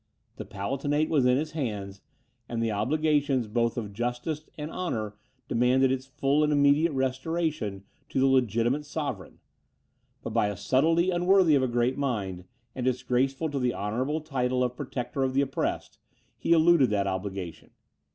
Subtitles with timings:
[0.37, 2.01] The Palatinate was in his hands,
[2.49, 5.13] and the obligations both of justice and honour
[5.47, 9.37] demanded its full and immediate restoration to the legitimate sovereign.
[10.23, 14.63] But, by a subtlety unworthy of a great mind, and disgraceful to the honourable title
[14.63, 15.99] of protector of the oppressed,
[16.35, 17.69] he eluded that obligation.